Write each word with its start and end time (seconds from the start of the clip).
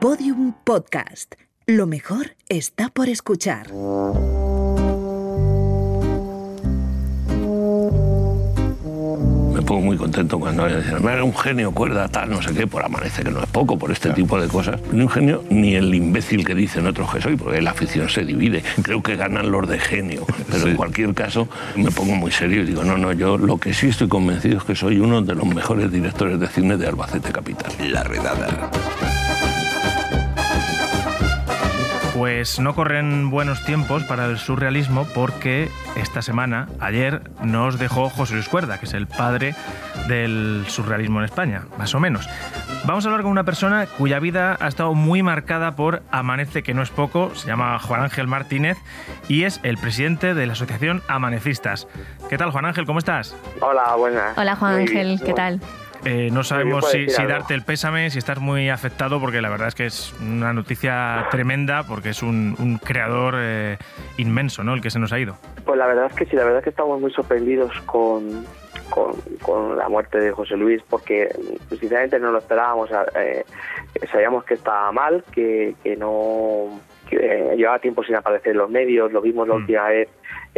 Podium 0.00 0.52
Podcast. 0.52 1.36
Lo 1.66 1.86
mejor 1.86 2.36
está 2.50 2.90
por 2.90 3.08
escuchar. 3.08 3.68
Me 3.68 3.72
pongo 9.62 9.80
muy 9.80 9.96
contento 9.96 10.38
cuando 10.38 10.64
alguien 10.64 10.82
dice, 10.82 11.00
me 11.00 11.22
un 11.22 11.34
genio, 11.34 11.72
cuerda, 11.72 12.08
tal, 12.08 12.28
no 12.28 12.42
sé 12.42 12.52
qué, 12.52 12.66
por 12.66 12.84
amanece, 12.84 13.24
que 13.24 13.30
no 13.30 13.40
es 13.40 13.46
poco, 13.46 13.78
por 13.78 13.90
este 13.90 14.10
tipo 14.10 14.38
de 14.38 14.48
cosas. 14.48 14.78
Ni 14.92 15.00
un 15.00 15.08
genio, 15.08 15.42
ni 15.48 15.74
el 15.74 15.94
imbécil 15.94 16.44
que 16.44 16.54
dicen 16.54 16.86
otros 16.86 17.14
que 17.14 17.22
soy, 17.22 17.36
porque 17.36 17.62
la 17.62 17.70
afición 17.70 18.10
se 18.10 18.22
divide. 18.22 18.62
Creo 18.82 19.02
que 19.02 19.16
ganan 19.16 19.50
los 19.50 19.66
de 19.66 19.78
genio. 19.78 20.26
Pero 20.50 20.68
en 20.68 20.76
cualquier 20.76 21.14
caso, 21.14 21.48
me 21.74 21.90
pongo 21.90 22.14
muy 22.14 22.30
serio 22.30 22.62
y 22.62 22.66
digo, 22.66 22.84
no, 22.84 22.98
no, 22.98 23.14
yo 23.14 23.38
lo 23.38 23.56
que 23.56 23.72
sí 23.72 23.88
estoy 23.88 24.08
convencido 24.08 24.58
es 24.58 24.64
que 24.64 24.74
soy 24.74 25.00
uno 25.00 25.22
de 25.22 25.34
los 25.34 25.46
mejores 25.46 25.90
directores 25.90 26.38
de 26.38 26.48
cine 26.48 26.76
de 26.76 26.86
Albacete 26.86 27.32
Capital. 27.32 27.72
La 27.90 28.04
redada. 28.04 28.70
Pues 32.16 32.58
no 32.58 32.74
corren 32.74 33.28
buenos 33.28 33.62
tiempos 33.62 34.02
para 34.04 34.24
el 34.24 34.38
surrealismo 34.38 35.06
porque 35.14 35.68
esta 35.96 36.22
semana, 36.22 36.66
ayer, 36.80 37.20
nos 37.42 37.78
dejó 37.78 38.08
José 38.08 38.32
Luis 38.32 38.48
Cuerda, 38.48 38.78
que 38.78 38.86
es 38.86 38.94
el 38.94 39.06
padre 39.06 39.54
del 40.08 40.64
surrealismo 40.66 41.18
en 41.18 41.26
España, 41.26 41.64
más 41.76 41.94
o 41.94 42.00
menos. 42.00 42.26
Vamos 42.86 43.04
a 43.04 43.08
hablar 43.08 43.20
con 43.20 43.32
una 43.32 43.44
persona 43.44 43.84
cuya 43.84 44.18
vida 44.18 44.56
ha 44.58 44.66
estado 44.66 44.94
muy 44.94 45.22
marcada 45.22 45.76
por 45.76 46.04
Amanece, 46.10 46.62
que 46.62 46.72
no 46.72 46.80
es 46.80 46.88
poco, 46.88 47.34
se 47.34 47.48
llama 47.48 47.78
Juan 47.78 48.04
Ángel 48.04 48.26
Martínez 48.26 48.78
y 49.28 49.42
es 49.42 49.60
el 49.62 49.76
presidente 49.76 50.32
de 50.32 50.46
la 50.46 50.54
Asociación 50.54 51.02
Amanecistas. 51.08 51.86
¿Qué 52.30 52.38
tal, 52.38 52.50
Juan 52.50 52.64
Ángel? 52.64 52.86
¿Cómo 52.86 52.98
estás? 52.98 53.36
Hola, 53.60 53.94
buenas. 53.94 54.38
Hola 54.38 54.56
Juan 54.56 54.72
Muy 54.72 54.82
Ángel, 54.82 55.06
bien, 55.08 55.18
¿qué 55.18 55.34
tal? 55.34 55.60
Eh, 56.06 56.30
no 56.32 56.44
sabemos 56.44 56.88
si, 56.90 57.08
si 57.10 57.24
darte 57.26 57.54
el 57.54 57.62
pésame, 57.62 58.10
si 58.10 58.18
estás 58.18 58.38
muy 58.38 58.68
afectado, 58.70 59.20
porque 59.20 59.40
la 59.40 59.48
verdad 59.48 59.68
es 59.68 59.74
que 59.74 59.86
es 59.86 60.14
una 60.20 60.52
noticia 60.52 61.26
tremenda, 61.30 61.82
porque 61.82 62.10
es 62.10 62.22
un, 62.22 62.54
un 62.58 62.78
creador 62.78 63.34
eh, 63.38 63.76
inmenso, 64.16 64.62
¿no? 64.64 64.74
El 64.74 64.80
que 64.80 64.90
se 64.90 64.98
nos 64.98 65.12
ha 65.12 65.18
ido. 65.18 65.36
Pues 65.64 65.78
la 65.78 65.86
verdad 65.86 66.06
es 66.10 66.14
que 66.16 66.26
sí, 66.26 66.36
la 66.36 66.44
verdad 66.44 66.58
es 66.58 66.64
que 66.64 66.70
estamos 66.70 67.00
muy 67.00 67.12
sorprendidos 67.12 67.72
con, 67.86 68.44
con, 68.90 69.12
con 69.42 69.76
la 69.76 69.88
muerte 69.88 70.18
de 70.18 70.30
José 70.30 70.56
Luis, 70.56 70.80
porque 70.88 71.28
pues, 71.68 71.80
sinceramente 71.80 72.18
no 72.20 72.30
lo 72.30 72.38
esperábamos. 72.38 72.88
eh, 73.16 73.44
sabíamos 74.12 74.44
que 74.44 74.54
estaba 74.54 74.92
mal, 74.92 75.24
que, 75.32 75.74
que 75.82 75.96
no 75.96 76.80
que, 77.08 77.16
eh, 77.16 77.56
llevaba 77.56 77.78
tiempo 77.78 78.02
sin 78.04 78.16
aparecer 78.16 78.52
en 78.52 78.58
los 78.58 78.70
medios, 78.70 79.12
lo 79.12 79.20
vimos 79.20 79.46
la 79.48 79.54
Mm. 79.54 79.58
última 79.58 79.88
vez 79.88 80.08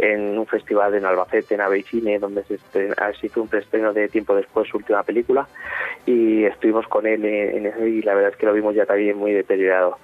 en 0.01 0.39
un 0.39 0.47
festival 0.47 0.95
en 0.95 1.05
Albacete, 1.05 1.55
en 1.55 1.61
Aveicine, 1.61 2.19
donde 2.19 2.43
se, 2.45 2.55
estrena- 2.55 2.95
ah, 2.97 3.11
se 3.19 3.27
hizo 3.27 3.41
un 3.41 3.49
preestreno 3.49 3.91
de 3.91 4.07
tiempo 4.07 4.33
después 4.35 4.67
su 4.69 4.77
última 4.77 5.03
película 5.03 5.47
y 6.05 6.45
estuvimos 6.45 6.87
con 6.87 7.05
él 7.05 7.25
en, 7.25 7.65
eso 7.65 7.85
y 7.85 8.01
la 8.01 8.13
verdad 8.15 8.31
es 8.31 8.37
que 8.37 8.45
lo 8.45 8.53
vimos 8.53 8.73
ya 8.75 8.85
también 8.85 9.17
muy 9.17 9.33
deteriorado, 9.33 9.97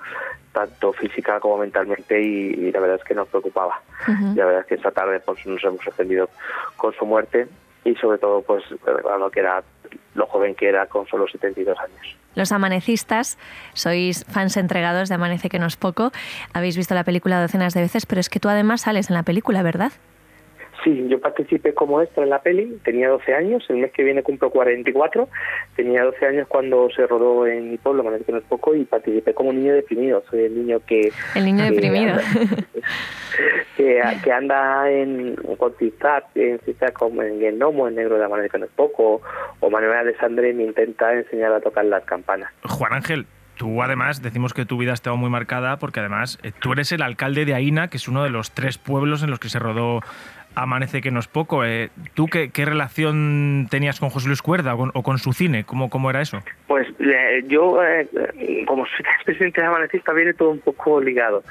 tanto 0.51 0.91
física 0.93 1.39
como 1.39 1.57
mentalmente 1.57 2.21
y, 2.21 2.53
y 2.53 2.71
la 2.71 2.81
verdad 2.81 2.97
es 3.01 3.03
que 3.07 3.15
nos 3.15 3.27
preocupaba. 3.29 3.81
Ujú. 4.07 4.33
Y 4.33 4.35
la 4.35 4.45
verdad 4.45 4.61
es 4.61 4.67
que 4.67 4.75
esta 4.75 4.91
tarde 4.91 5.21
pues 5.21 5.45
nos 5.45 5.63
hemos 5.63 5.83
sorprendido 5.83 6.29
con 6.75 6.93
su 6.93 7.05
muerte 7.05 7.47
y 7.85 7.95
sobre 7.95 8.17
todo 8.17 8.41
pues 8.41 8.63
recordando 8.83 9.29
que 9.31 9.39
era 9.39 9.63
lo 10.15 10.25
joven 10.25 10.55
que 10.55 10.67
era 10.67 10.87
con 10.87 11.07
solo 11.07 11.27
72 11.27 11.77
años. 11.79 12.17
Los 12.35 12.51
amanecistas, 12.51 13.37
sois 13.73 14.25
fans 14.25 14.57
entregados 14.57 15.07
de 15.07 15.15
Amanece 15.15 15.47
que 15.47 15.59
no 15.59 15.67
es 15.67 15.77
poco. 15.77 16.11
Habéis 16.53 16.75
visto 16.75 16.93
la 16.93 17.05
película 17.05 17.41
docenas 17.41 17.73
de 17.73 17.81
veces, 17.81 18.05
pero 18.05 18.19
es 18.19 18.29
que 18.29 18.41
tú 18.41 18.49
además 18.49 18.81
sales 18.81 19.09
en 19.09 19.15
la 19.15 19.23
película, 19.23 19.63
¿verdad? 19.63 19.93
Sí, 20.85 21.07
yo 21.09 21.19
participé 21.19 21.73
como 21.73 21.99
extra 21.99 22.23
en 22.23 22.29
la 22.29 22.43
peli, 22.43 22.77
tenía 22.85 23.09
12 23.09 23.33
años, 23.33 23.65
el 23.69 23.77
mes 23.77 23.91
que 23.91 24.03
viene 24.03 24.21
cumplo 24.21 24.51
44, 24.51 25.27
tenía 25.75 26.03
12 26.03 26.25
años 26.27 26.47
cuando 26.47 26.87
se 26.95 27.07
rodó 27.07 27.47
en 27.47 27.71
mi 27.71 27.77
pueblo, 27.77 28.03
Manuel 28.03 28.23
que 28.23 28.31
no 28.31 28.37
es 28.37 28.43
poco, 28.43 28.75
y 28.75 28.85
participé 28.85 29.33
como 29.33 29.51
niño 29.51 29.73
deprimido, 29.73 30.23
soy 30.29 30.43
el 30.43 30.55
niño 30.55 30.79
que... 30.85 31.11
El 31.33 31.45
niño 31.45 31.63
que 31.65 31.71
deprimido. 31.71 32.13
anda- 32.13 32.23
que, 33.77 34.01
que 34.23 34.31
anda 34.31 34.91
en 34.91 35.35
con 35.57 35.73
Zizat, 35.79 36.25
en 36.35 36.59
como 36.93 37.23
en 37.23 37.43
el 37.43 37.55
Gnomo, 37.57 37.87
en 37.87 37.95
Negro 37.95 38.17
de 38.17 38.25
Amanecer 38.25 38.51
que 38.51 38.59
no 38.59 38.65
es 38.65 38.71
poco, 38.75 39.21
o 39.59 39.69
Manuel 39.71 39.93
Alessandre 39.97 40.53
me 40.53 40.63
intenta 40.65 41.13
enseñar 41.13 41.51
a 41.51 41.61
tocar 41.61 41.85
las 41.85 42.03
campanas. 42.05 42.51
Juan 42.63 42.93
Ángel, 42.93 43.25
tú 43.57 43.81
además 43.81 44.21
decimos 44.21 44.53
que 44.53 44.65
tu 44.65 44.77
vida 44.77 44.91
ha 44.91 44.93
estado 44.93 45.17
muy 45.17 45.29
marcada 45.29 45.77
porque 45.77 45.99
además 45.99 46.37
eh, 46.43 46.51
tú 46.59 46.73
eres 46.73 46.91
el 46.91 47.01
alcalde 47.01 47.45
de 47.45 47.53
Aina, 47.55 47.89
que 47.89 47.97
es 47.97 48.07
uno 48.07 48.23
de 48.23 48.29
los 48.29 48.51
tres 48.51 48.77
pueblos 48.77 49.23
en 49.23 49.29
los 49.31 49.39
que 49.39 49.49
se 49.49 49.59
rodó 49.59 50.01
Amanece 50.55 51.01
que 51.01 51.11
no 51.11 51.19
es 51.19 51.27
poco. 51.27 51.65
Eh, 51.65 51.89
¿Tú 52.13 52.27
qué, 52.27 52.49
relación 52.65 53.67
tenías 53.69 53.99
con 53.99 54.09
José 54.09 54.27
Luis 54.27 54.41
Cuerda 54.41 54.75
o 54.75 55.03
con, 55.03 55.17
su 55.19 55.33
cine? 55.33 55.63
¿Cómo, 55.65 55.89
¿Cómo 55.89 56.09
era 56.09 56.21
eso? 56.21 56.39
Pues 56.67 56.84
yo, 57.47 57.83
eh, 57.83 58.07
como 58.67 58.85
soy 58.85 59.05
presidente 59.25 59.61
de 59.61 59.67
Amanecista, 59.67 60.13
viene 60.13 60.33
todo 60.33 60.49
un 60.49 60.59
poco 60.59 60.99
ligado. 61.01 61.43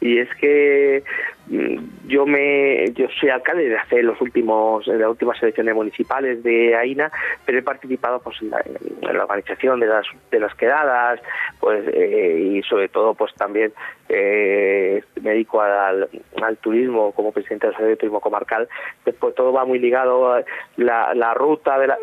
Y 0.00 0.18
es 0.18 0.28
que 0.36 1.02
mm, 1.48 2.08
yo 2.08 2.26
me 2.26 2.90
yo 2.92 3.06
soy 3.18 3.30
alcalde 3.30 3.68
de 3.68 3.78
hace 3.78 4.02
los 4.02 4.20
últimos 4.20 4.86
de 4.86 4.98
las 4.98 5.08
últimas 5.08 5.42
elecciones 5.42 5.74
municipales 5.74 6.42
de 6.42 6.76
AINA, 6.76 7.10
pero 7.44 7.58
he 7.58 7.62
participado 7.62 8.20
pues 8.20 8.40
en 8.42 8.50
la, 8.50 8.60
en 8.60 9.16
la 9.16 9.24
organización 9.24 9.80
de 9.80 9.86
las 9.86 10.06
de 10.30 10.40
las 10.40 10.54
quedadas, 10.54 11.20
pues 11.58 11.84
eh, 11.92 12.52
y 12.56 12.62
sobre 12.62 12.88
todo 12.88 13.14
pues 13.14 13.34
también 13.34 13.72
eh, 14.08 15.02
me 15.20 15.30
dedico 15.30 15.60
al, 15.60 16.08
al 16.42 16.56
turismo 16.58 17.12
como 17.12 17.32
presidente 17.32 17.66
del 17.66 17.74
Servicio 17.74 17.90
de 17.90 17.96
Turismo 17.96 18.20
Comarcal. 18.20 18.68
Después 19.04 19.34
todo 19.34 19.52
va 19.52 19.64
muy 19.64 19.78
ligado 19.78 20.32
a 20.32 20.42
la, 20.76 21.14
la 21.14 21.34
ruta 21.34 21.78
de 21.78 21.88
la 21.88 21.98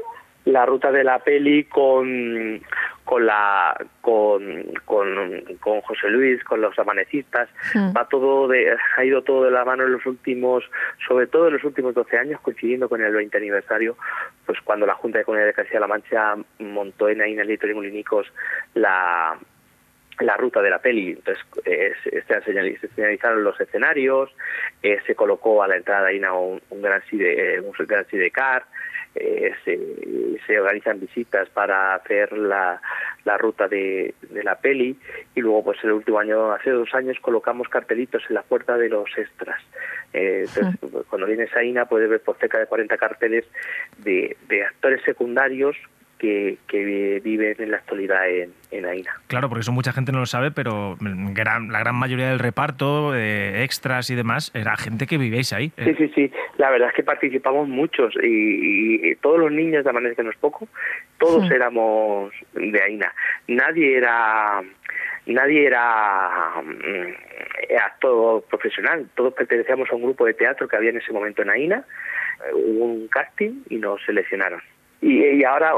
la 0.47 0.65
ruta 0.65 0.91
de 0.91 1.03
la 1.03 1.19
peli 1.19 1.65
con 1.65 2.61
con 3.07 3.25
la 3.25 3.73
con, 4.01 4.63
con, 4.83 5.41
con 5.61 5.79
José 5.79 6.09
Luis 6.09 6.43
con 6.43 6.59
los 6.59 6.77
amanecistas 6.77 7.47
va 7.95 8.05
todo 8.09 8.49
de, 8.49 8.75
ha 8.97 9.05
ido 9.05 9.21
todo 9.21 9.45
de 9.45 9.51
la 9.51 9.63
mano 9.63 9.85
en 9.85 9.93
los 9.93 10.05
últimos 10.05 10.69
sobre 11.07 11.27
todo 11.27 11.47
en 11.47 11.53
los 11.53 11.63
últimos 11.63 11.93
12 11.95 12.17
años 12.17 12.41
coincidiendo 12.41 12.89
con 12.89 13.01
el 13.01 13.13
20 13.13 13.37
aniversario 13.37 13.95
pues 14.45 14.59
cuando 14.61 14.85
la 14.85 14.95
Junta 14.95 15.19
de 15.19 15.23
Comunidad 15.23 15.47
de 15.47 15.53
Castilla-La 15.53 15.87
Mancha 15.87 16.35
montó 16.59 17.07
en 17.07 17.21
Aina 17.21 17.45
Lito 17.45 17.65
y 17.65 17.73
Molinicos 17.73 18.27
la 18.73 19.37
la 20.19 20.35
ruta 20.35 20.63
de 20.63 20.71
la 20.71 20.79
peli. 20.79 21.11
Entonces, 21.11 21.45
eh, 21.63 21.93
se, 22.03 22.23
se 22.23 22.41
señali- 22.41 22.79
se 22.79 22.87
señalizaron 22.87 23.43
los 23.43 23.61
escenarios, 23.61 24.31
eh, 24.81 24.97
se 25.05 25.13
colocó 25.13 25.61
a 25.61 25.67
la 25.67 25.75
entrada 25.77 26.05
de 26.05 26.13
Aina 26.13 26.33
un, 26.33 26.59
un 26.71 26.81
gran 26.81 27.03
sidecar, 28.07 28.65
eh, 29.19 29.53
se, 29.63 29.79
se 30.45 30.59
organizan 30.59 30.99
visitas 30.99 31.49
para 31.49 31.95
hacer 31.95 32.37
la, 32.37 32.81
la 33.25 33.37
ruta 33.37 33.67
de, 33.67 34.13
de 34.29 34.43
la 34.43 34.55
peli 34.55 34.97
y 35.35 35.41
luego 35.41 35.65
pues 35.65 35.83
el 35.83 35.91
último 35.91 36.19
año, 36.19 36.51
hace 36.51 36.71
dos 36.71 36.93
años, 36.93 37.17
colocamos 37.21 37.67
cartelitos 37.69 38.23
en 38.29 38.35
la 38.35 38.43
puerta 38.43 38.77
de 38.77 38.89
los 38.89 39.09
extras. 39.17 39.61
Eh, 40.13 40.45
entonces, 40.47 41.05
cuando 41.09 41.27
vienes 41.27 41.53
a 41.55 41.59
Aina 41.59 41.85
puedes 41.85 42.09
ver 42.09 42.21
por 42.21 42.37
cerca 42.37 42.59
de 42.59 42.67
40 42.67 42.97
carteles 42.97 43.45
de, 43.97 44.37
de 44.47 44.63
actores 44.63 45.01
secundarios 45.03 45.75
que, 46.19 46.57
que 46.67 47.19
viven 47.23 47.55
en 47.59 47.71
la 47.71 47.77
actualidad 47.77 48.27
en, 48.29 48.51
en 48.71 48.85
Aina. 48.85 49.11
Claro, 49.27 49.49
porque 49.49 49.61
eso 49.61 49.71
mucha 49.71 49.93
gente 49.93 50.11
no 50.11 50.19
lo 50.19 50.25
sabe, 50.25 50.51
pero 50.51 50.97
gran- 50.99 51.71
la 51.71 51.79
gran 51.79 51.95
mayoría 51.95 52.29
del 52.29 52.39
reparto, 52.39 53.15
eh, 53.15 53.63
extras 53.63 54.09
y 54.09 54.15
demás, 54.15 54.51
era 54.53 54.75
gente 54.77 55.05
que 55.07 55.17
vivíais 55.17 55.53
ahí. 55.53 55.71
Sí, 55.77 55.89
Eh, 55.89 55.95
sí, 55.97 56.11
sí. 56.15 56.31
La 56.57 56.69
verdad 56.69 56.89
es 56.89 56.95
que 56.95 57.03
participamos 57.03 57.67
muchos 57.67 58.13
y, 58.23 59.09
y 59.11 59.15
todos 59.17 59.39
los 59.39 59.51
niños 59.51 59.83
de 59.83 59.89
Amanece 59.89 60.15
que 60.15 60.23
no 60.23 60.31
es 60.31 60.37
poco, 60.37 60.67
todos 61.19 61.47
Sí. 61.47 61.53
éramos 61.53 62.33
de 62.53 62.81
AINA. 62.81 63.13
Nadie 63.47 63.97
era 63.97 64.61
nadie 65.27 65.65
era 65.67 66.53
mm, 66.63 67.75
actor 67.83 68.43
profesional. 68.49 69.07
Todos 69.15 69.33
pertenecíamos 69.33 69.89
a 69.91 69.95
un 69.95 70.03
grupo 70.03 70.25
de 70.25 70.33
teatro 70.33 70.67
que 70.67 70.75
había 70.77 70.89
en 70.91 70.97
ese 70.97 71.11
momento 71.11 71.41
en 71.41 71.49
AINA. 71.49 71.83
Hubo 72.53 72.85
un 72.85 73.07
casting 73.07 73.63
y 73.69 73.77
nos 73.77 74.01
seleccionaron. 74.05 74.61
Y, 75.01 75.23
y 75.23 75.43
ahora, 75.43 75.73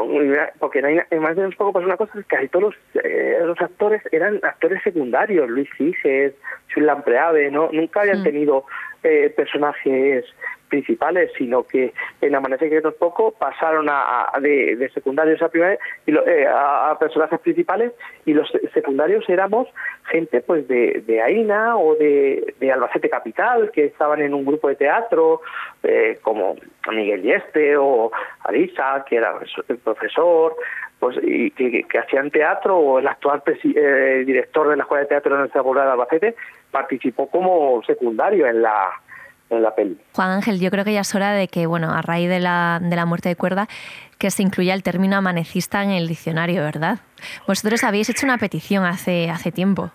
porque 0.60 0.80
en 0.80 1.20
más 1.22 1.36
de 1.36 1.46
un 1.46 1.52
poco 1.54 1.74
pasa 1.74 1.86
una 1.86 1.98
cosa, 1.98 2.18
es 2.20 2.26
que 2.26 2.36
casi 2.38 2.48
todos 2.48 2.74
los, 2.94 3.04
eh, 3.04 3.38
los 3.44 3.60
actores 3.60 4.02
eran 4.14 4.40
actores 4.44 4.82
secundarios. 4.82 5.50
Luis 5.50 5.70
Cises, 5.78 6.34
Chul 6.70 6.86
Lampreave, 6.86 7.52
¿no? 7.52 7.70
Nunca 7.74 8.02
habían 8.02 8.22
Mm. 8.22 8.24
tenido 8.24 8.66
eh, 9.04 9.30
personajes 9.36 10.26
principales, 10.70 11.32
sino 11.38 11.64
que 11.64 11.94
en 12.22 12.36
Amanece 12.36 12.70
que 12.70 12.80
no 12.82 12.90
es 12.90 12.96
poco 12.96 13.32
pasaron 13.32 13.90
a, 13.90 14.28
a- 14.34 14.40
de, 14.40 14.76
de 14.76 14.90
secundarios 14.90 15.42
a 15.42 15.50
primarios 15.50 15.80
y 16.06 16.12
lo- 16.12 16.28
eh, 16.28 16.46
a, 16.46 16.92
a 16.92 17.00
personajes 17.00 17.40
principales 17.40 17.92
y 18.26 18.34
los 18.34 18.48
secundarios 18.74 19.28
éramos 19.30 19.68
gente 20.10 20.42
pues 20.42 20.68
de, 20.68 21.04
de 21.06 21.22
Aina 21.22 21.78
o 21.78 21.96
de, 21.96 22.54
de 22.60 22.72
Albacete 22.72 23.10
Capital 23.10 23.72
que 23.72 23.86
estaban 23.86 24.22
en 24.22 24.34
un 24.34 24.44
grupo 24.46 24.68
de 24.68 24.76
teatro 24.76 25.42
eh, 25.84 26.20
como 26.22 26.56
Miguel 26.92 27.22
Yeste 27.22 27.78
o 27.78 28.12
Arisa 28.44 29.06
que 29.08 29.18
era 29.18 29.34
el 29.68 29.78
profesor 29.78 30.56
pues 31.00 31.18
y 31.24 31.52
que, 31.52 31.84
que- 31.84 32.00
hacían 32.00 32.30
teatro 32.32 32.78
o 32.78 33.00
el 33.00 33.08
actual 33.08 33.42
eh, 33.46 34.24
director 34.26 34.68
de 34.70 34.76
la 34.76 34.84
escuela 34.84 35.04
de 35.04 35.08
teatro 35.10 35.34
de 35.34 35.40
nuestra 35.40 35.62
Universidad 35.62 35.86
de 35.86 35.92
Albacete 35.92 36.36
participó 36.72 37.30
como 37.30 37.82
secundario 37.84 38.48
en 38.48 38.62
la 38.62 38.90
en 39.52 39.64
la 39.64 39.74
peli. 39.74 39.98
Juan 40.14 40.30
Ángel, 40.30 40.60
yo 40.60 40.70
creo 40.70 40.86
que 40.86 40.94
ya 40.94 41.00
es 41.02 41.16
hora 41.16 41.32
de 41.32 41.48
que, 41.48 41.66
bueno, 41.66 41.90
a 41.92 42.04
raíz 42.04 42.30
de 42.30 42.40
la, 42.40 42.80
de 42.84 42.96
la 42.96 43.08
muerte 43.08 43.30
de 43.30 43.36
Cuerda, 43.36 43.68
que 44.20 44.30
se 44.30 44.44
incluya 44.44 44.76
el 44.76 44.84
término 44.84 45.16
amanecista 45.16 45.82
en 45.82 45.90
el 45.90 46.08
diccionario, 46.08 46.62
¿verdad? 46.62 47.00
Vosotros 47.48 47.84
habéis 47.84 48.12
hecho 48.12 48.28
una 48.28 48.38
petición 48.38 48.86
hace, 48.86 49.28
hace 49.32 49.52
tiempo. 49.52 49.90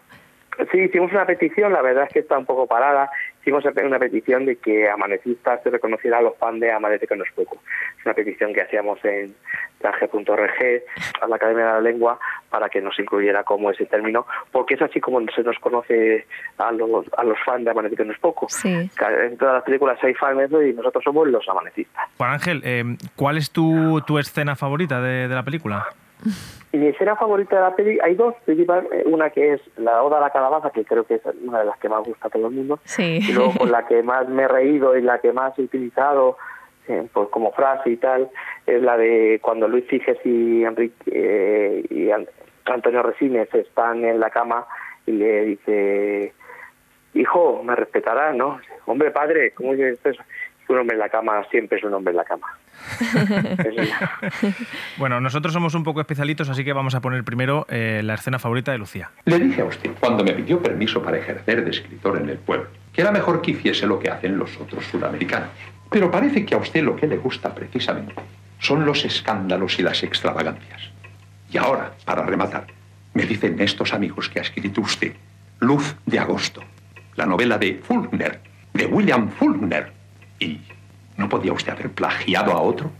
Sí, 0.71 0.79
hicimos 0.79 1.11
una 1.13 1.27
petición, 1.27 1.73
la 1.73 1.83
verdad 1.83 2.05
es 2.05 2.13
que 2.13 2.21
está 2.21 2.39
un 2.39 2.47
poco 2.47 2.67
parada. 2.67 3.11
Hicimos 3.41 3.65
una 3.65 3.99
petición 3.99 4.47
de 4.47 4.57
que 4.57 4.89
Amanecistas 4.89 5.63
se 5.63 5.71
reconociera 5.71 6.19
a 6.19 6.23
los 6.23 6.37
fans 6.39 6.61
de 6.61 6.73
Amanece 6.73 7.07
que 7.07 7.17
no 7.17 7.25
es 7.25 7.33
poco. 7.33 7.59
Es 7.99 8.07
una 8.07 8.15
petición 8.15 8.55
que 8.55 8.63
hacíamos 8.63 9.05
en 9.05 9.35
traje.org, 9.79 10.83
a 11.21 11.27
la 11.27 11.37
Academia 11.37 11.67
de 11.67 11.73
la 11.73 11.81
Lengua, 11.81 12.19
para 12.49 12.69
que 12.69 12.81
nos 12.81 12.99
incluyera 12.99 13.45
como 13.45 13.71
ese 13.71 13.85
término, 13.85 14.27
porque 14.51 14.75
es 14.75 14.83
así 14.83 15.01
como 15.01 15.21
se 15.35 15.43
nos 15.43 15.59
conoce 15.59 16.27
a 16.57 16.73
los, 16.73 17.07
a 17.19 17.25
los 17.25 17.39
fans 17.45 17.65
de 17.65 17.71
Amanece 17.71 17.97
que 17.97 18.05
no 18.05 18.13
es 18.13 18.19
poco. 18.19 18.47
Sí. 18.49 18.71
En 18.71 19.37
todas 19.37 19.55
las 19.55 19.65
películas 19.65 19.99
hay 20.03 20.15
fans 20.15 20.51
y 20.51 20.73
nosotros 20.73 21.05
somos 21.05 21.29
los 21.29 21.47
amanecistas. 21.49 22.09
Juan 22.17 22.33
Ángel, 22.33 22.63
eh, 22.65 22.83
¿cuál 23.17 23.37
es 23.37 23.51
tu, 23.51 24.01
tu 24.07 24.19
escena 24.19 24.57
favorita 24.57 25.01
de, 25.03 25.29
de 25.29 25.35
la 25.35 25.43
película? 25.43 25.87
Y 26.75 26.79
mi 26.79 26.89
escena 26.89 27.15
favorita 27.15 27.55
de 27.55 27.63
la 27.63 27.77
peli, 27.77 27.99
hay 28.03 28.17
dos, 28.17 28.35
una 29.05 29.31
que 29.31 29.53
es 29.53 29.61
la 29.77 30.03
Oda 30.03 30.19
a 30.19 30.21
la 30.21 30.31
Calabaza, 30.31 30.71
que 30.71 30.85
creo 30.85 31.05
que 31.05 31.15
es 31.15 31.23
una 31.47 31.61
de 31.61 31.67
las 31.67 31.79
que 31.79 31.89
más 31.89 32.03
gusta 32.05 32.27
a 32.27 32.31
todo 32.31 32.49
el 32.49 32.53
mundo, 32.55 32.81
Sí. 32.85 33.21
y 33.23 33.33
luego 33.33 33.53
con 33.57 33.71
la 33.71 33.87
que 33.87 34.03
más 34.03 34.29
me 34.29 34.43
he 34.43 34.49
reído 34.49 34.97
y 34.97 35.03
la 35.03 35.21
que 35.21 35.33
más 35.33 35.57
he 35.57 35.63
utilizado 35.63 36.37
eh, 36.89 37.07
pues 37.13 37.29
como 37.29 37.53
frase 37.53 37.91
y 37.91 37.97
tal, 37.97 38.29
es 38.67 38.83
la 38.83 38.97
de 38.97 39.39
cuando 39.41 39.69
Luis 39.69 39.87
Figes 39.87 40.19
y 40.25 40.65
Enrique 40.65 40.95
eh, 41.07 41.85
y 41.91 42.11
An- 42.11 42.27
Antonio 42.65 43.03
Resines 43.05 43.55
están 43.55 44.05
en 44.05 44.19
la 44.19 44.31
cama 44.31 44.67
y 45.07 45.13
le 45.13 45.45
dice, 45.45 46.33
hijo, 47.15 47.63
me 47.63 47.77
respetarás, 47.77 48.35
¿no? 48.35 48.59
Hombre, 48.87 49.13
padre, 49.13 49.53
¿cómo 49.53 49.73
dices 49.75 50.01
eso? 50.05 50.23
Un 50.69 50.79
hombre 50.79 50.95
en 50.95 51.01
la 51.01 51.09
cama 51.09 51.45
siempre 51.51 51.79
es 51.79 51.85
un 51.85 51.95
hombre 51.95 52.11
en 52.11 52.17
la 52.17 52.25
cama. 52.25 52.49
Bueno, 54.97 55.21
nosotros 55.21 55.53
somos 55.53 55.75
un 55.75 55.83
poco 55.83 56.01
especialitos, 56.01 56.49
así 56.49 56.65
que 56.65 56.73
vamos 56.73 56.95
a 56.95 57.01
poner 57.01 57.25
primero 57.25 57.67
eh, 57.69 58.03
la 58.05 58.15
escena 58.15 58.39
favorita 58.39 58.73
de 58.73 58.79
Lucía. 58.79 59.11
Le 59.25 59.39
dije 59.39 59.63
a 59.63 59.65
usted, 59.65 59.91
cuando 59.99 60.25
me 60.25 60.33
pidió 60.33 60.63
permiso 60.63 61.03
para 61.03 61.19
ejercer 61.19 61.65
de 61.65 61.71
escritor 61.71 62.21
en 62.21 62.29
el 62.29 62.39
pueblo, 62.39 62.69
que 62.93 63.01
era 63.01 63.11
mejor 63.11 63.43
que 63.43 63.53
hiciese 63.53 63.87
lo 63.87 63.99
que 63.99 64.11
hacen 64.11 64.39
los 64.39 64.57
otros 64.61 64.85
sudamericanos. 64.87 65.51
Pero 65.91 66.11
parece 66.11 66.45
que 66.45 66.55
a 66.55 66.59
usted 66.59 66.83
lo 66.83 66.97
que 66.97 67.07
le 67.07 67.17
gusta 67.17 67.55
precisamente 67.55 68.15
son 68.59 68.87
los 68.87 69.05
escándalos 69.05 69.79
y 69.79 69.83
las 69.83 70.03
extravagancias. 70.03 70.91
Y 71.51 71.59
ahora, 71.59 71.93
para 72.05 72.25
rematar, 72.25 72.67
me 73.13 73.25
dicen 73.25 73.61
estos 73.61 73.93
amigos 73.93 74.29
que 74.29 74.39
ha 74.39 74.43
escrito 74.43 74.81
usted 74.81 75.15
Luz 75.61 75.97
de 76.07 76.19
Agosto, 76.19 76.63
la 77.17 77.27
novela 77.27 77.59
de 77.59 77.81
Faulkner, 77.83 78.41
de 78.73 78.87
William 78.87 79.31
Faulkner. 79.31 79.93
¿Y 80.39 80.61
no 81.17 81.29
podía 81.29 81.53
usted 81.53 81.73
haber 81.73 81.91
plagiado 81.91 82.53
a 82.53 82.61
otro? 82.61 82.91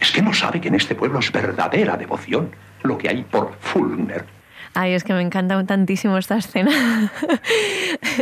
Es 0.00 0.10
que 0.10 0.22
no 0.22 0.32
sabe 0.32 0.60
que 0.60 0.68
en 0.68 0.74
este 0.74 0.94
pueblo 0.94 1.18
es 1.18 1.30
verdadera 1.32 1.96
devoción 1.96 2.50
lo 2.82 2.98
que 2.98 3.08
hay 3.08 3.22
por 3.22 3.54
Faulkner. 3.60 4.24
Ay, 4.74 4.92
es 4.92 5.04
que 5.04 5.14
me 5.14 5.22
encanta 5.22 5.56
un 5.56 5.66
tantísimo 5.66 6.18
esta 6.18 6.36
escena. 6.36 7.10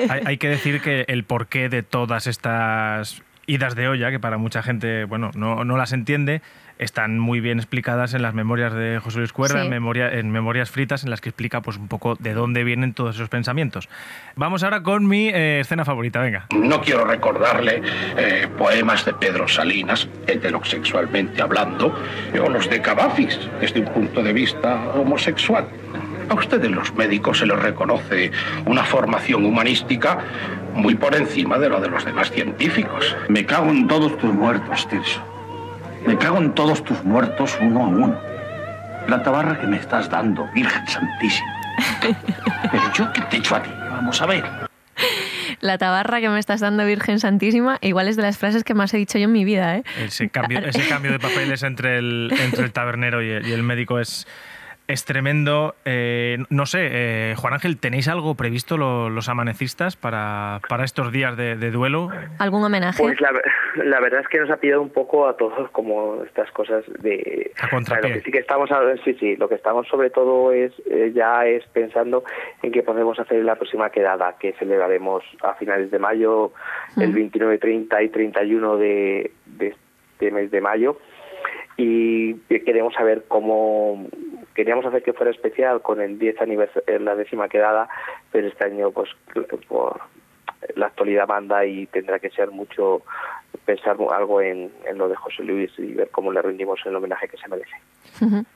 Hay, 0.08 0.20
hay 0.24 0.38
que 0.38 0.48
decir 0.48 0.80
que 0.80 1.04
el 1.08 1.24
porqué 1.24 1.68
de 1.68 1.82
todas 1.82 2.26
estas 2.26 3.22
idas 3.46 3.74
de 3.74 3.88
olla, 3.88 4.10
que 4.10 4.20
para 4.20 4.38
mucha 4.38 4.62
gente 4.62 5.04
bueno, 5.04 5.30
no, 5.34 5.64
no 5.64 5.76
las 5.76 5.92
entiende, 5.92 6.42
están 6.78 7.18
muy 7.18 7.40
bien 7.40 7.58
explicadas 7.58 8.14
en 8.14 8.22
las 8.22 8.34
memorias 8.34 8.72
de 8.72 8.98
José 8.98 9.18
Luis 9.18 9.32
Cuerda, 9.32 9.58
Sí. 9.60 9.64
en, 9.66 9.70
memoria, 9.70 10.12
en 10.12 10.30
Memorias 10.30 10.70
Fritas, 10.70 11.04
en 11.04 11.10
las 11.10 11.20
que 11.20 11.28
explica 11.28 11.60
pues, 11.60 11.76
un 11.76 11.86
poco 11.88 12.16
de 12.18 12.34
dónde 12.34 12.64
vienen 12.64 12.92
todos 12.94 13.14
esos 13.16 13.28
pensamientos. 13.28 13.88
Vamos 14.36 14.62
ahora 14.64 14.82
con 14.82 15.06
mi 15.06 15.28
eh, 15.28 15.60
escena 15.60 15.84
favorita, 15.84 16.20
venga. 16.20 16.46
No 16.56 16.80
quiero 16.80 17.04
recordarle 17.04 17.82
eh, 18.16 18.48
poemas 18.58 19.04
de 19.04 19.12
Pedro 19.14 19.46
Salinas, 19.48 20.08
heterosexualmente 20.26 21.42
hablando, 21.42 21.94
o 22.42 22.48
los 22.48 22.68
de 22.68 22.80
Cavafis, 22.80 23.38
desde 23.60 23.80
un 23.80 23.86
punto 23.86 24.22
de 24.22 24.32
vista 24.32 24.74
homosexual. 24.94 25.66
A 26.28 26.34
ustedes 26.34 26.70
los 26.70 26.94
médicos 26.94 27.38
se 27.38 27.46
les 27.46 27.58
reconoce 27.58 28.30
una 28.66 28.84
formación 28.84 29.44
humanística 29.44 30.18
muy 30.74 30.94
por 30.94 31.14
encima 31.14 31.58
de 31.58 31.68
lo 31.68 31.80
de 31.80 31.88
los 31.88 32.04
demás 32.04 32.30
científicos. 32.30 33.16
Me 33.28 33.44
cago 33.44 33.70
en 33.70 33.86
todos 33.86 34.16
tus 34.18 34.32
muertos, 34.32 34.88
Tirso. 34.88 35.22
Me 36.06 36.16
cago 36.16 36.38
en 36.38 36.52
todos 36.54 36.82
tus 36.84 37.02
muertos 37.04 37.58
uno 37.60 37.84
a 37.84 37.88
uno. 37.88 38.20
La 39.08 39.22
tabarra 39.22 39.60
que 39.60 39.66
me 39.66 39.76
estás 39.76 40.08
dando, 40.08 40.48
Virgen 40.54 40.86
Santísima. 40.86 41.52
Pero 42.00 42.92
yo 42.94 43.12
qué 43.12 43.22
te 43.22 43.36
echo 43.38 43.56
a 43.56 43.62
ti, 43.62 43.70
vamos 43.90 44.20
a 44.22 44.26
ver. 44.26 44.44
La 45.60 45.78
tabarra 45.78 46.20
que 46.20 46.28
me 46.28 46.40
estás 46.40 46.60
dando, 46.60 46.84
Virgen 46.84 47.20
Santísima, 47.20 47.78
igual 47.82 48.08
es 48.08 48.16
de 48.16 48.22
las 48.22 48.38
frases 48.38 48.64
que 48.64 48.74
más 48.74 48.92
he 48.94 48.96
dicho 48.96 49.18
yo 49.18 49.24
en 49.24 49.32
mi 49.32 49.44
vida, 49.44 49.76
¿eh? 49.76 49.84
Ese 50.00 50.28
cambio, 50.28 50.58
ese 50.58 50.88
cambio 50.88 51.12
de 51.12 51.20
papeles 51.20 51.62
entre 51.62 51.98
el, 51.98 52.32
entre 52.40 52.64
el 52.64 52.72
tabernero 52.72 53.22
y 53.22 53.30
el, 53.30 53.46
y 53.46 53.52
el 53.52 53.62
médico 53.62 54.00
es, 54.00 54.26
es 54.88 55.04
tremendo. 55.04 55.74
Eh, 55.84 56.38
no 56.50 56.66
sé, 56.66 56.88
eh, 56.90 57.34
Juan 57.36 57.54
Ángel, 57.54 57.78
¿tenéis 57.78 58.08
algo 58.08 58.34
previsto 58.34 58.76
lo- 58.76 59.08
los 59.10 59.28
amanecistas 59.28 59.96
para, 59.96 60.60
para 60.68 60.84
estos 60.84 61.12
días 61.12 61.36
de, 61.36 61.56
de 61.56 61.70
duelo? 61.70 62.10
¿Algún 62.38 62.62
homenaje? 62.64 63.02
Pues 63.02 63.20
la, 63.20 63.30
la 63.84 64.00
verdad 64.00 64.20
es 64.20 64.28
que 64.28 64.38
nos 64.40 64.50
ha 64.50 64.56
pillado 64.56 64.82
un 64.82 64.90
poco 64.90 65.26
a 65.28 65.36
todos 65.36 65.70
como 65.70 66.22
estas 66.24 66.50
cosas 66.52 66.84
de 67.00 67.52
A 67.60 67.68
contrapié. 67.70 68.10
lo 68.10 68.14
que 68.16 68.20
sí 68.22 68.30
que 68.30 68.38
estamos 68.38 68.70
a- 68.70 68.96
sí 69.04 69.14
sí 69.18 69.36
lo 69.36 69.48
que 69.48 69.54
estamos 69.54 69.86
sobre 69.88 70.10
todo 70.10 70.52
es 70.52 70.72
eh, 70.90 71.12
ya 71.14 71.46
es 71.46 71.64
pensando 71.72 72.24
en 72.62 72.72
qué 72.72 72.82
podemos 72.82 73.18
hacer 73.18 73.42
la 73.44 73.54
próxima 73.56 73.90
quedada 73.90 74.36
que 74.38 74.52
celebraremos 74.54 75.24
a 75.42 75.54
finales 75.54 75.90
de 75.90 75.98
mayo 75.98 76.52
el 76.96 77.12
29 77.12 77.58
30 77.58 78.02
y 78.02 78.08
31 78.10 78.76
de, 78.76 79.30
de 79.46 79.68
este 79.68 80.30
mes 80.30 80.50
de 80.50 80.60
mayo 80.60 80.98
y 81.76 82.34
queremos 82.64 82.92
saber 82.94 83.24
cómo 83.28 84.06
queríamos 84.54 84.84
hacer 84.86 85.02
que 85.02 85.12
fuera 85.12 85.30
especial 85.30 85.82
con 85.82 86.00
el 86.00 86.18
10 86.18 86.40
aniversario 86.40 86.98
la 86.98 87.14
décima 87.14 87.48
quedada 87.48 87.88
pero 88.30 88.48
este 88.48 88.64
año 88.64 88.90
pues 88.90 89.10
la 90.74 90.86
actualidad 90.86 91.28
manda 91.28 91.64
y 91.64 91.86
tendrá 91.86 92.18
que 92.18 92.30
ser 92.30 92.50
mucho 92.50 93.02
pensar 93.64 93.96
algo 94.14 94.40
en, 94.40 94.70
en 94.88 94.98
lo 94.98 95.08
de 95.08 95.16
José 95.16 95.42
Luis 95.42 95.70
y 95.78 95.92
ver 95.94 96.08
cómo 96.10 96.32
le 96.32 96.42
rendimos 96.42 96.80
el 96.84 96.96
homenaje 96.96 97.28
que 97.28 97.36
se 97.36 97.48
merece. 97.48 97.74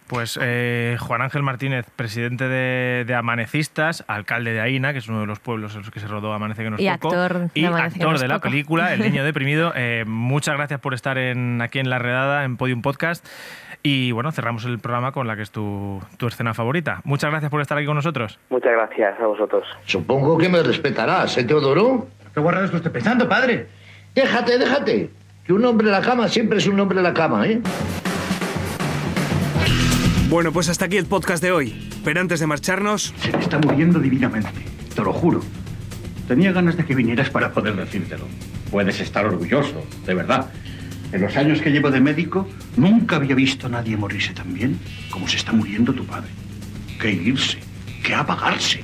Pues 0.06 0.38
eh, 0.40 0.96
Juan 1.00 1.22
Ángel 1.22 1.42
Martínez, 1.42 1.86
presidente 1.96 2.46
de, 2.48 3.04
de 3.06 3.14
Amanecistas, 3.14 4.04
alcalde 4.06 4.52
de 4.52 4.60
Aina, 4.60 4.92
que 4.92 4.98
es 4.98 5.08
uno 5.08 5.20
de 5.20 5.26
los 5.26 5.40
pueblos 5.40 5.74
en 5.74 5.80
los 5.80 5.90
que 5.90 5.98
se 5.98 6.06
rodó 6.06 6.32
Amanece 6.32 6.62
que 6.62 6.70
no 6.70 6.76
es 6.76 6.82
Y 6.82 6.88
poco, 6.90 7.08
actor 7.08 7.38
de 7.38 7.50
y 7.54 7.64
actor 7.64 8.18
de 8.18 8.28
la 8.28 8.34
poco. 8.34 8.48
película, 8.48 8.92
El 8.92 9.00
Niño 9.00 9.24
Deprimido. 9.24 9.72
Eh, 9.74 10.04
muchas 10.06 10.56
gracias 10.56 10.80
por 10.80 10.94
estar 10.94 11.18
en, 11.18 11.60
aquí 11.62 11.78
en 11.78 11.90
La 11.90 11.98
Redada, 11.98 12.44
en 12.44 12.56
Podium 12.56 12.82
Podcast. 12.82 13.26
Y 13.82 14.12
bueno, 14.12 14.30
cerramos 14.32 14.64
el 14.64 14.78
programa 14.78 15.12
con 15.12 15.26
la 15.26 15.36
que 15.36 15.42
es 15.42 15.50
tu, 15.50 16.00
tu 16.16 16.26
escena 16.26 16.54
favorita. 16.54 17.00
Muchas 17.04 17.30
gracias 17.30 17.50
por 17.50 17.60
estar 17.60 17.78
aquí 17.78 17.86
con 17.86 17.96
nosotros. 17.96 18.38
Muchas 18.50 18.72
gracias 18.72 19.18
a 19.20 19.26
vosotros. 19.26 19.64
Supongo 19.84 20.36
que 20.38 20.48
me 20.48 20.62
respetarás, 20.62 21.38
¿eh, 21.38 21.44
Teodoro? 21.44 22.08
¿Qué 22.34 22.40
guarda 22.40 22.64
está 22.64 22.76
usted 22.76 22.92
pensando, 22.92 23.28
padre? 23.28 23.66
Déjate, 24.16 24.58
déjate. 24.58 25.10
Que 25.44 25.52
un 25.52 25.62
hombre 25.66 25.88
en 25.88 25.92
la 25.92 26.00
cama 26.00 26.26
siempre 26.26 26.56
es 26.56 26.66
un 26.66 26.80
hombre 26.80 26.96
en 26.96 27.04
la 27.04 27.12
cama, 27.12 27.46
¿eh? 27.46 27.60
Bueno, 30.30 30.52
pues 30.52 30.70
hasta 30.70 30.86
aquí 30.86 30.96
el 30.96 31.04
podcast 31.04 31.42
de 31.42 31.52
hoy. 31.52 31.90
Pero 32.02 32.22
antes 32.22 32.40
de 32.40 32.46
marcharnos, 32.46 33.12
Se 33.22 33.30
me 33.30 33.42
está 33.42 33.58
muriendo 33.58 34.00
divinamente, 34.00 34.48
te 34.94 35.02
lo 35.02 35.12
juro. 35.12 35.42
Tenía 36.26 36.50
ganas 36.52 36.78
de 36.78 36.86
que 36.86 36.94
vinieras 36.94 37.28
para 37.28 37.52
poder 37.52 37.76
decírtelo. 37.76 38.24
Puedes 38.70 39.00
estar 39.00 39.26
orgulloso, 39.26 39.84
de 40.06 40.14
verdad. 40.14 40.50
En 41.12 41.20
los 41.20 41.36
años 41.36 41.60
que 41.60 41.70
llevo 41.70 41.90
de 41.90 42.00
médico, 42.00 42.48
nunca 42.76 43.16
había 43.16 43.34
visto 43.34 43.66
a 43.66 43.70
nadie 43.70 43.98
morirse 43.98 44.32
tan 44.32 44.54
bien 44.54 44.78
como 45.10 45.28
se 45.28 45.36
está 45.36 45.52
muriendo 45.52 45.92
tu 45.92 46.06
padre. 46.06 46.30
Qué 46.98 47.12
irse, 47.12 47.58
qué 48.02 48.14
apagarse, 48.14 48.82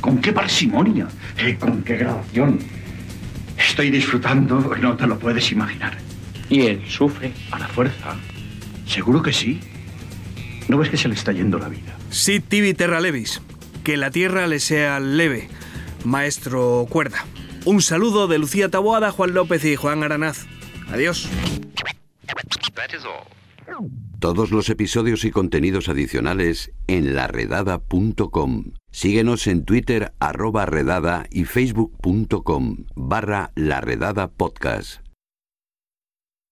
con 0.00 0.18
qué 0.22 0.32
parsimonia, 0.32 1.06
eh, 1.36 1.56
con 1.60 1.82
qué 1.82 1.98
graduación. 1.98 2.58
Estoy 3.74 3.90
disfrutando, 3.90 4.60
no 4.80 4.96
te 4.96 5.04
lo 5.04 5.18
puedes 5.18 5.50
imaginar. 5.50 5.98
¿Y 6.48 6.60
él 6.60 6.84
sufre? 6.86 7.32
A 7.50 7.58
la 7.58 7.66
fuerza. 7.66 8.14
Seguro 8.86 9.20
que 9.20 9.32
sí. 9.32 9.58
¿No 10.68 10.78
ves 10.78 10.90
que 10.90 10.96
se 10.96 11.08
le 11.08 11.14
está 11.14 11.32
yendo 11.32 11.58
la 11.58 11.68
vida? 11.68 11.98
sit 12.08 12.44
tibi 12.46 12.72
terra 12.72 13.00
levis. 13.00 13.42
Que 13.82 13.96
la 13.96 14.12
tierra 14.12 14.46
le 14.46 14.60
sea 14.60 15.00
leve. 15.00 15.48
Maestro 16.04 16.86
Cuerda. 16.88 17.26
Un 17.64 17.82
saludo 17.82 18.28
de 18.28 18.38
Lucía 18.38 18.68
Taboada, 18.68 19.10
Juan 19.10 19.34
López 19.34 19.64
y 19.64 19.74
Juan 19.74 20.04
Aranaz. 20.04 20.46
Adiós. 20.92 21.28
Todos 24.20 24.52
los 24.52 24.70
episodios 24.70 25.24
y 25.24 25.32
contenidos 25.32 25.88
adicionales 25.88 26.70
en 26.86 27.16
laredada.com. 27.16 28.66
Síguenos 28.94 29.48
en 29.48 29.64
Twitter 29.64 30.12
arroba 30.20 30.66
redada 30.66 31.26
y 31.28 31.46
facebook.com 31.46 32.84
barra 32.94 33.50
laredada 33.56 34.28
podcast. 34.28 35.03